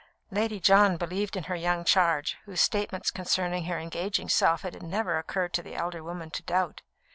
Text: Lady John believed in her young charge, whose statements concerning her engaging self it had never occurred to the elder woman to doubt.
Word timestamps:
Lady 0.31 0.59
John 0.59 0.97
believed 0.97 1.37
in 1.37 1.43
her 1.43 1.55
young 1.55 1.83
charge, 1.83 2.35
whose 2.45 2.59
statements 2.59 3.11
concerning 3.11 3.65
her 3.65 3.77
engaging 3.77 4.29
self 4.29 4.65
it 4.65 4.73
had 4.73 4.81
never 4.81 5.19
occurred 5.19 5.53
to 5.53 5.61
the 5.61 5.75
elder 5.75 6.03
woman 6.03 6.31
to 6.31 6.41
doubt. 6.41 6.81